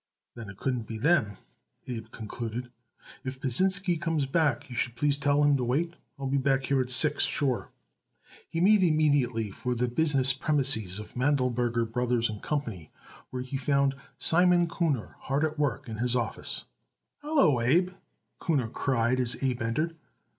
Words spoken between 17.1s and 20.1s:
"Hallo, Abe!" Kuhner cried as Abe entered.